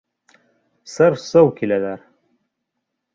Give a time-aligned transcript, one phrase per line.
[0.93, 2.07] Сыр-сыу киләләр.